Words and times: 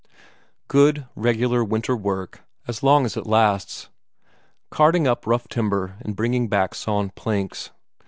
Good, 0.67 1.05
regular 1.15 1.63
winter 1.63 1.95
work, 1.95 2.41
as 2.67 2.81
long 2.81 3.05
as 3.05 3.15
it 3.15 3.27
lasts; 3.27 3.89
carting 4.71 5.05
up 5.07 5.27
rough 5.27 5.47
timber 5.47 5.95
and 5.99 6.15
bringing 6.15 6.47
back 6.47 6.73
sawn 6.73 7.11
planks. 7.11 7.69